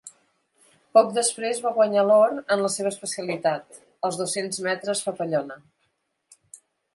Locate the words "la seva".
2.67-2.93